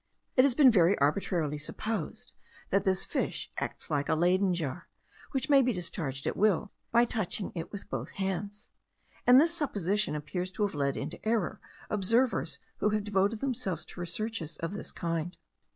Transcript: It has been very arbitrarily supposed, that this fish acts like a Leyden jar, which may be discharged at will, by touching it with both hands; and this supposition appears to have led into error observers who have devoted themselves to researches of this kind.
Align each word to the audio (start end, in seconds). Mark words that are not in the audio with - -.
It 0.35 0.41
has 0.45 0.55
been 0.55 0.71
very 0.71 0.97
arbitrarily 0.97 1.59
supposed, 1.59 2.33
that 2.71 2.85
this 2.85 3.05
fish 3.05 3.51
acts 3.59 3.91
like 3.91 4.09
a 4.09 4.15
Leyden 4.15 4.51
jar, 4.55 4.87
which 5.29 5.47
may 5.47 5.61
be 5.61 5.73
discharged 5.73 6.25
at 6.25 6.35
will, 6.35 6.71
by 6.91 7.05
touching 7.05 7.51
it 7.53 7.71
with 7.71 7.87
both 7.87 8.13
hands; 8.13 8.71
and 9.27 9.39
this 9.39 9.53
supposition 9.53 10.15
appears 10.15 10.49
to 10.53 10.65
have 10.65 10.73
led 10.73 10.97
into 10.97 11.23
error 11.23 11.61
observers 11.87 12.57
who 12.77 12.89
have 12.89 13.03
devoted 13.03 13.41
themselves 13.41 13.85
to 13.85 13.99
researches 13.99 14.57
of 14.57 14.73
this 14.73 14.91
kind. 14.91 15.37